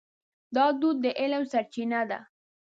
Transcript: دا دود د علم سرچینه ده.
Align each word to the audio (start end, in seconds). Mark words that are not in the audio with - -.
دا 0.55 0.65
دود 0.79 0.97
د 1.03 1.07
علم 1.21 1.43
سرچینه 1.51 2.01
ده. 2.09 2.19